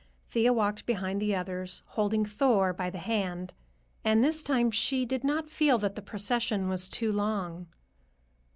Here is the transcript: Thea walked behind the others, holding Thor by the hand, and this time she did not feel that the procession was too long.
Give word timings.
Thea 0.27 0.51
walked 0.51 0.87
behind 0.87 1.21
the 1.21 1.35
others, 1.35 1.83
holding 1.89 2.25
Thor 2.25 2.73
by 2.73 2.89
the 2.89 2.97
hand, 2.97 3.53
and 4.03 4.23
this 4.23 4.41
time 4.41 4.71
she 4.71 5.05
did 5.05 5.23
not 5.23 5.47
feel 5.47 5.77
that 5.77 5.93
the 5.95 6.01
procession 6.01 6.67
was 6.67 6.89
too 6.89 7.11
long. 7.11 7.67